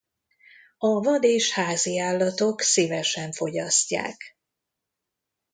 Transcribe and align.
A 0.77 0.87
vad- 1.01 1.23
és 1.23 1.51
háziállatok 1.51 2.61
szívesen 2.61 3.31
fogyasztják. 3.31 4.37